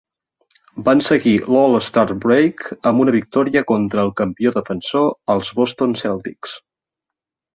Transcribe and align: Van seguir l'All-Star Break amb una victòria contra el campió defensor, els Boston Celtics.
Van 0.85 1.01
seguir 1.07 1.33
l'All-Star 1.55 2.05
Break 2.23 2.63
amb 2.91 3.03
una 3.03 3.13
victòria 3.15 3.63
contra 3.73 4.05
el 4.05 4.11
campió 4.21 4.53
defensor, 4.57 5.05
els 5.35 5.51
Boston 5.59 5.93
Celtics. 6.01 6.57